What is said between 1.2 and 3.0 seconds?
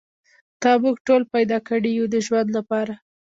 پیدا کړي یو د ژوند لپاره.